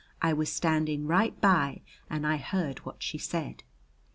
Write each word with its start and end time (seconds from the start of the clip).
I 0.19 0.33
was 0.33 0.51
standing 0.51 1.05
right 1.05 1.39
by 1.39 1.83
and 2.09 2.25
I 2.25 2.37
heard 2.37 2.79
what 2.79 3.03
she 3.03 3.19
said. 3.19 3.61